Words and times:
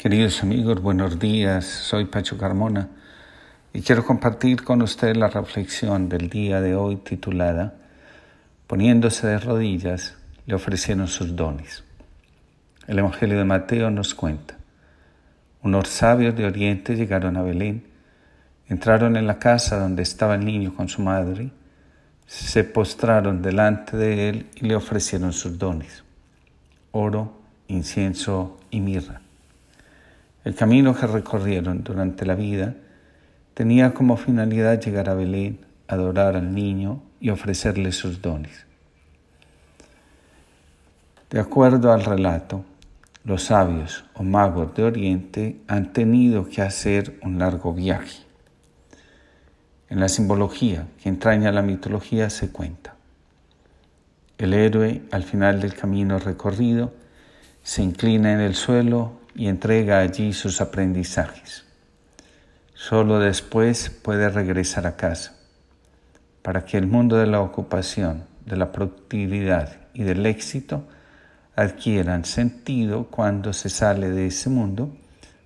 Queridos 0.00 0.42
amigos, 0.42 0.80
buenos 0.80 1.18
días. 1.18 1.66
Soy 1.66 2.06
Pacho 2.06 2.38
Carmona 2.38 2.88
y 3.74 3.82
quiero 3.82 4.02
compartir 4.02 4.64
con 4.64 4.80
ustedes 4.80 5.14
la 5.14 5.28
reflexión 5.28 6.08
del 6.08 6.30
día 6.30 6.62
de 6.62 6.74
hoy 6.74 6.96
titulada 6.96 7.74
Poniéndose 8.66 9.26
de 9.26 9.38
rodillas, 9.38 10.16
le 10.46 10.54
ofrecieron 10.54 11.06
sus 11.06 11.36
dones. 11.36 11.84
El 12.86 13.00
Evangelio 13.00 13.36
de 13.36 13.44
Mateo 13.44 13.90
nos 13.90 14.14
cuenta. 14.14 14.56
Unos 15.62 15.88
sabios 15.88 16.34
de 16.34 16.46
Oriente 16.46 16.96
llegaron 16.96 17.36
a 17.36 17.42
Belén, 17.42 17.84
entraron 18.70 19.18
en 19.18 19.26
la 19.26 19.38
casa 19.38 19.78
donde 19.78 20.02
estaba 20.02 20.34
el 20.34 20.46
niño 20.46 20.74
con 20.74 20.88
su 20.88 21.02
madre, 21.02 21.50
se 22.26 22.64
postraron 22.64 23.42
delante 23.42 23.98
de 23.98 24.30
él 24.30 24.46
y 24.54 24.64
le 24.64 24.76
ofrecieron 24.76 25.34
sus 25.34 25.58
dones, 25.58 26.04
oro, 26.90 27.42
incienso 27.68 28.58
y 28.70 28.80
mirra. 28.80 29.20
El 30.50 30.56
camino 30.56 30.96
que 30.96 31.06
recorrieron 31.06 31.84
durante 31.84 32.26
la 32.26 32.34
vida 32.34 32.74
tenía 33.54 33.94
como 33.94 34.16
finalidad 34.16 34.80
llegar 34.80 35.08
a 35.08 35.14
Belén, 35.14 35.60
adorar 35.86 36.34
al 36.34 36.52
niño 36.52 37.04
y 37.20 37.30
ofrecerle 37.30 37.92
sus 37.92 38.20
dones. 38.20 38.66
De 41.30 41.38
acuerdo 41.38 41.92
al 41.92 42.04
relato, 42.04 42.64
los 43.22 43.44
sabios 43.44 44.04
o 44.14 44.24
magos 44.24 44.74
de 44.74 44.82
Oriente 44.82 45.60
han 45.68 45.92
tenido 45.92 46.48
que 46.48 46.62
hacer 46.62 47.16
un 47.22 47.38
largo 47.38 47.72
viaje. 47.72 48.24
En 49.88 50.00
la 50.00 50.08
simbología 50.08 50.88
que 51.00 51.10
entraña 51.10 51.52
la 51.52 51.62
mitología 51.62 52.28
se 52.28 52.50
cuenta. 52.50 52.96
El 54.36 54.52
héroe, 54.52 55.02
al 55.12 55.22
final 55.22 55.60
del 55.60 55.74
camino 55.74 56.18
recorrido, 56.18 56.92
se 57.62 57.84
inclina 57.84 58.32
en 58.32 58.40
el 58.40 58.56
suelo 58.56 59.19
y 59.34 59.48
entrega 59.48 60.00
allí 60.00 60.32
sus 60.32 60.60
aprendizajes. 60.60 61.64
Solo 62.74 63.18
después 63.18 63.90
puede 63.90 64.28
regresar 64.30 64.86
a 64.86 64.96
casa, 64.96 65.36
para 66.42 66.64
que 66.64 66.78
el 66.78 66.86
mundo 66.86 67.16
de 67.16 67.26
la 67.26 67.40
ocupación, 67.40 68.24
de 68.46 68.56
la 68.56 68.72
productividad 68.72 69.76
y 69.92 70.02
del 70.02 70.24
éxito 70.26 70.84
adquieran 71.56 72.24
sentido 72.24 73.04
cuando 73.04 73.52
se 73.52 73.68
sale 73.68 74.10
de 74.10 74.26
ese 74.26 74.48
mundo 74.48 74.96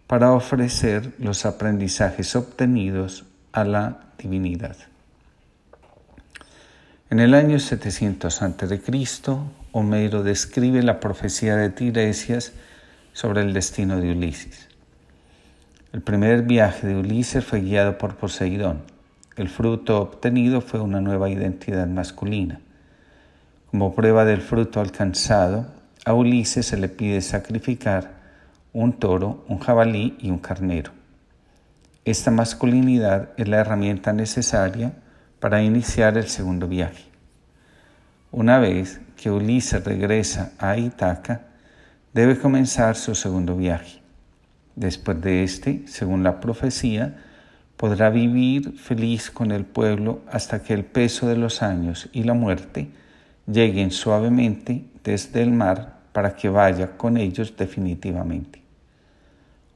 para 0.07 0.33
ofrecer 0.33 1.13
los 1.19 1.45
aprendizajes 1.45 2.37
obtenidos 2.37 3.25
a 3.53 3.65
la 3.65 4.01
divinidad. 4.19 4.77
En 7.11 7.21
el 7.21 7.35
año 7.35 7.59
700 7.59 8.43
a.C., 8.43 8.81
Homero 9.73 10.23
describe 10.23 10.83
la 10.83 11.01
profecía 11.01 11.57
de 11.57 11.71
Tiresias 11.71 12.53
sobre 13.15 13.43
el 13.43 13.55
destino 13.55 14.01
de 14.01 14.11
Ulises. 14.11 14.69
El 15.93 16.03
primer 16.03 16.43
viaje 16.43 16.89
de 16.89 16.97
Ulises 16.97 17.45
fue 17.45 17.61
guiado 17.61 17.97
por 17.97 18.17
Poseidón. 18.17 18.83
El 19.37 19.49
fruto 19.49 20.03
obtenido 20.03 20.61
fue 20.61 20.81
una 20.81 21.01
nueva 21.01 21.31
identidad 21.31 21.87
masculina. 21.87 22.61
Como 23.71 23.95
prueba 23.95 24.25
del 24.25 24.41
fruto 24.41 24.81
alcanzado, 24.81 25.67
a 26.05 26.13
Ulises 26.13 26.67
se 26.67 26.77
le 26.77 26.89
pide 26.89 27.21
sacrificar 27.21 28.15
un 28.73 28.95
toro, 28.95 29.45
un 29.49 29.61
jabalí 29.61 30.17
y 30.21 30.31
un 30.31 30.39
carnero. 30.41 30.91
Esta 32.05 32.33
masculinidad 32.33 33.31
es 33.37 33.47
la 33.47 33.59
herramienta 33.59 34.13
necesaria 34.13 34.93
para 35.39 35.63
iniciar 35.63 36.19
el 36.19 36.27
segundo 36.27 36.67
viaje. 36.67 37.05
Una 38.33 38.59
vez 38.59 39.01
que 39.17 39.31
Ulises 39.31 39.85
regresa 39.85 40.53
a 40.59 40.77
Itaca, 40.77 41.54
debe 42.15 42.39
comenzar 42.39 42.97
su 42.97 43.15
segundo 43.15 43.57
viaje. 43.57 44.01
Después 44.77 45.21
de 45.21 45.43
este, 45.43 45.83
según 45.87 46.23
la 46.23 46.41
profecía, 46.41 47.17
podrá 47.77 48.09
vivir 48.09 48.79
feliz 48.79 49.31
con 49.31 49.51
el 49.51 49.65
pueblo 49.65 50.23
hasta 50.31 50.63
que 50.63 50.75
el 50.75 50.85
peso 50.85 51.27
de 51.27 51.37
los 51.37 51.61
años 51.61 52.09
y 52.13 52.23
la 52.23 52.35
muerte 52.35 52.89
lleguen 53.47 53.91
suavemente 53.91 54.85
desde 55.03 55.43
el 55.43 55.51
mar 55.51 55.99
para 56.13 56.37
que 56.37 56.49
vaya 56.49 56.97
con 56.97 57.17
ellos 57.17 57.55
definitivamente. 57.57 58.63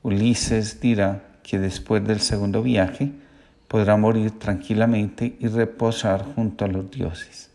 Ulises 0.03 0.81
dirá 0.81 1.23
que 1.43 1.59
después 1.59 2.07
del 2.07 2.21
segundo 2.21 2.63
viaje 2.63 3.11
podrá 3.67 3.97
morir 3.97 4.39
tranquilamente 4.39 5.37
y 5.41 5.49
reposar 5.49 6.25
junto 6.35 6.65
a 6.65 6.69
los 6.69 6.89
dioses. 6.91 7.51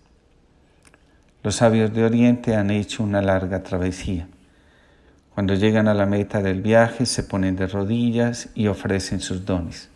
Los 1.42 1.56
sabios 1.56 1.94
de 1.94 2.04
Oriente 2.04 2.56
han 2.56 2.70
hecho 2.70 3.04
una 3.04 3.22
larga 3.22 3.64
travesía. 3.64 4.28
Cuando 5.34 5.56
llegan 5.56 5.88
a 5.88 5.96
la 5.96 6.06
meta 6.06 6.44
del 6.44 6.62
viaje 6.62 7.08
se 7.08 7.24
ponen 7.24 7.56
de 7.56 7.66
rodillas 7.66 8.50
y 8.54 8.68
ofrecen 8.68 9.20
sus 9.20 9.46
dones. 9.46 9.90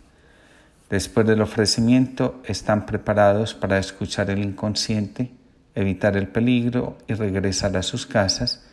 Después 0.89 1.27
del 1.27 1.41
ofrecimiento 1.41 2.41
están 2.45 2.87
preparados 2.87 3.53
para 3.53 3.77
escuchar 3.77 4.31
el 4.31 4.39
inconsciente, 4.39 5.31
evitar 5.75 6.17
el 6.17 6.27
peligro 6.27 6.97
y 7.07 7.13
regresar 7.13 7.77
a 7.77 7.83
sus 7.83 8.07
casas, 8.07 8.65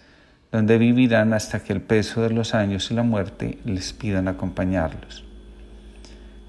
donde 0.51 0.79
vivirán 0.79 1.35
hasta 1.35 1.61
que 1.61 1.75
el 1.75 1.83
peso 1.83 2.23
de 2.23 2.31
los 2.31 2.55
años 2.55 2.91
y 2.91 2.95
la 2.95 3.03
muerte 3.03 3.59
les 3.67 3.93
pidan 3.93 4.29
acompañarlos. 4.29 5.25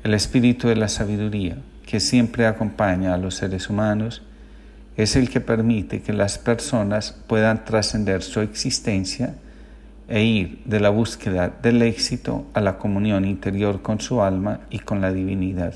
El 0.03 0.13
espíritu 0.13 0.69
de 0.69 0.77
la 0.77 0.87
sabiduría, 0.87 1.57
que 1.85 1.99
siempre 1.99 2.45
acompaña 2.45 3.13
a 3.13 3.17
los 3.17 3.35
seres 3.35 3.69
humanos, 3.69 4.21
es 4.95 5.17
el 5.17 5.29
que 5.29 5.41
permite 5.41 6.01
que 6.01 6.13
las 6.13 6.37
personas 6.37 7.11
puedan 7.27 7.65
trascender 7.65 8.21
su 8.21 8.39
existencia 8.39 9.35
e 10.07 10.23
ir 10.23 10.61
de 10.65 10.79
la 10.79 10.89
búsqueda 10.89 11.53
del 11.61 11.81
éxito 11.81 12.45
a 12.53 12.61
la 12.61 12.77
comunión 12.77 13.25
interior 13.25 13.81
con 13.81 13.99
su 13.99 14.21
alma 14.21 14.61
y 14.69 14.79
con 14.79 15.01
la 15.01 15.11
divinidad. 15.11 15.73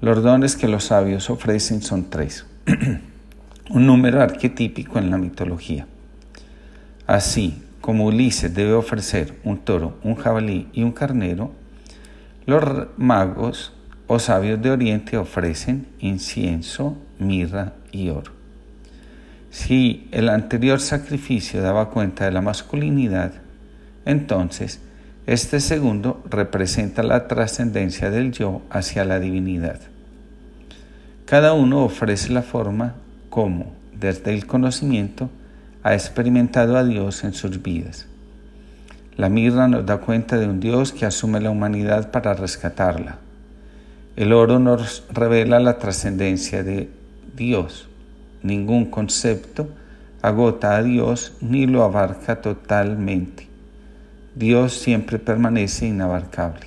Los 0.00 0.22
dones 0.22 0.56
que 0.56 0.68
los 0.68 0.84
sabios 0.84 1.30
ofrecen 1.30 1.82
son 1.82 2.10
tres, 2.10 2.46
un 3.70 3.86
número 3.86 4.20
arquetípico 4.20 4.98
en 4.98 5.10
la 5.10 5.18
mitología. 5.18 5.86
Así 7.06 7.62
como 7.80 8.06
Ulises 8.06 8.54
debe 8.54 8.72
ofrecer 8.72 9.38
un 9.44 9.58
toro, 9.58 9.98
un 10.02 10.14
jabalí 10.14 10.68
y 10.72 10.82
un 10.82 10.92
carnero, 10.92 11.52
los 12.46 12.88
magos 12.96 13.72
o 14.06 14.18
sabios 14.18 14.60
de 14.60 14.70
Oriente 14.70 15.16
ofrecen 15.16 15.86
incienso, 15.98 16.96
mirra 17.18 17.72
y 17.90 18.10
oro. 18.10 18.43
Si 19.54 20.08
el 20.10 20.30
anterior 20.30 20.80
sacrificio 20.80 21.62
daba 21.62 21.90
cuenta 21.90 22.24
de 22.24 22.32
la 22.32 22.40
masculinidad, 22.40 23.34
entonces 24.04 24.80
este 25.28 25.60
segundo 25.60 26.24
representa 26.28 27.04
la 27.04 27.28
trascendencia 27.28 28.10
del 28.10 28.32
yo 28.32 28.62
hacia 28.68 29.04
la 29.04 29.20
divinidad. 29.20 29.78
Cada 31.24 31.52
uno 31.52 31.84
ofrece 31.84 32.32
la 32.32 32.42
forma 32.42 32.96
como, 33.30 33.72
desde 33.96 34.34
el 34.34 34.44
conocimiento, 34.44 35.30
ha 35.84 35.94
experimentado 35.94 36.76
a 36.76 36.82
Dios 36.82 37.22
en 37.22 37.32
sus 37.32 37.62
vidas. 37.62 38.08
La 39.16 39.28
mirra 39.28 39.68
nos 39.68 39.86
da 39.86 39.98
cuenta 39.98 40.36
de 40.36 40.48
un 40.48 40.58
Dios 40.58 40.90
que 40.90 41.06
asume 41.06 41.40
la 41.40 41.50
humanidad 41.50 42.10
para 42.10 42.34
rescatarla. 42.34 43.18
El 44.16 44.32
oro 44.32 44.58
nos 44.58 45.04
revela 45.12 45.60
la 45.60 45.78
trascendencia 45.78 46.64
de 46.64 46.90
Dios 47.36 47.88
ningún 48.44 48.84
concepto 48.84 49.68
agota 50.22 50.76
a 50.76 50.82
Dios 50.82 51.32
ni 51.40 51.66
lo 51.66 51.82
abarca 51.82 52.40
totalmente. 52.40 53.48
Dios 54.34 54.74
siempre 54.74 55.18
permanece 55.18 55.86
inabarcable. 55.86 56.66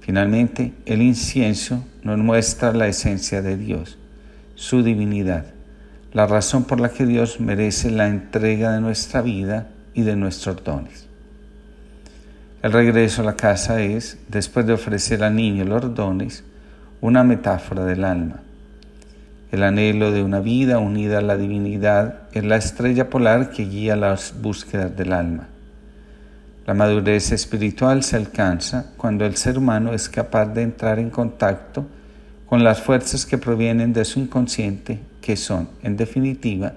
Finalmente, 0.00 0.72
el 0.86 1.02
incienso 1.02 1.84
nos 2.02 2.18
muestra 2.18 2.72
la 2.72 2.86
esencia 2.86 3.42
de 3.42 3.56
Dios, 3.56 3.98
su 4.54 4.82
divinidad, 4.82 5.46
la 6.12 6.26
razón 6.26 6.64
por 6.64 6.80
la 6.80 6.90
que 6.90 7.06
Dios 7.06 7.40
merece 7.40 7.90
la 7.90 8.08
entrega 8.08 8.72
de 8.72 8.80
nuestra 8.80 9.22
vida 9.22 9.68
y 9.92 10.02
de 10.02 10.16
nuestros 10.16 10.62
dones. 10.62 11.06
El 12.62 12.72
regreso 12.72 13.22
a 13.22 13.24
la 13.24 13.36
casa 13.36 13.82
es, 13.82 14.18
después 14.28 14.66
de 14.66 14.74
ofrecer 14.74 15.24
al 15.24 15.34
niño 15.34 15.64
los 15.64 15.94
dones, 15.94 16.44
una 17.00 17.24
metáfora 17.24 17.84
del 17.84 18.04
alma 18.04 18.44
el 19.54 19.62
anhelo 19.62 20.10
de 20.10 20.24
una 20.24 20.40
vida 20.40 20.80
unida 20.80 21.18
a 21.18 21.22
la 21.22 21.36
divinidad 21.36 22.22
es 22.32 22.44
la 22.44 22.56
estrella 22.56 23.08
polar 23.08 23.50
que 23.50 23.64
guía 23.64 23.94
las 23.94 24.34
búsquedas 24.42 24.96
del 24.96 25.12
alma. 25.12 25.46
La 26.66 26.74
madurez 26.74 27.30
espiritual 27.30 28.02
se 28.02 28.16
alcanza 28.16 28.86
cuando 28.96 29.24
el 29.24 29.36
ser 29.36 29.56
humano 29.56 29.92
es 29.92 30.08
capaz 30.08 30.46
de 30.46 30.62
entrar 30.62 30.98
en 30.98 31.08
contacto 31.08 31.86
con 32.46 32.64
las 32.64 32.82
fuerzas 32.82 33.26
que 33.26 33.38
provienen 33.38 33.92
de 33.92 34.04
su 34.04 34.18
inconsciente, 34.18 34.98
que 35.20 35.36
son, 35.36 35.68
en 35.84 35.96
definitiva, 35.96 36.72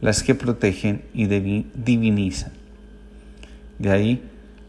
las 0.00 0.22
que 0.22 0.36
protegen 0.36 1.02
y 1.12 1.26
divinizan. 1.26 2.52
De 3.80 3.90
ahí 3.90 4.22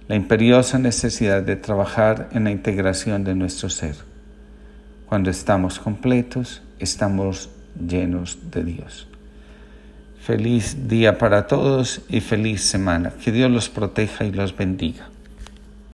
la 0.08 0.16
imperiosa 0.16 0.80
necesidad 0.80 1.44
de 1.44 1.56
trabajar 1.56 2.30
en 2.32 2.46
la 2.46 2.52
integración 2.52 3.24
de 3.24 3.36
nuestro 3.36 3.70
ser. 3.70 3.96
Cuando 5.06 5.30
estamos 5.30 5.78
completos, 5.78 6.63
estamos 6.80 7.50
llenos 7.88 8.38
de 8.52 8.64
Dios. 8.64 9.08
Feliz 10.22 10.88
día 10.88 11.18
para 11.18 11.48
todos 11.48 12.02
y 12.08 12.22
feliz 12.22 12.62
semana. 12.64 13.12
Que 13.24 13.32
Dios 13.32 13.52
los 13.52 13.70
proteja 13.70 14.24
y 14.26 14.32
los 14.32 14.56
bendiga. 14.56 15.10